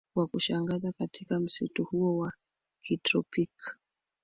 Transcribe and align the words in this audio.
Kwa 0.13 0.27
kushangaza 0.27 0.91
katika 0.91 1.39
msitu 1.39 1.83
huu 1.83 2.17
wa 2.17 2.33
kitropiki 2.81 3.71